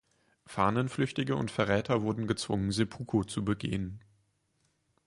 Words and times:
Fahnenflüchtige 0.47 1.35
und 1.35 1.51
Verräter 1.51 2.01
wurden 2.01 2.25
gezwungen, 2.25 2.71
Seppuku 2.71 3.23
zu 3.23 3.45
begehen. 3.45 4.01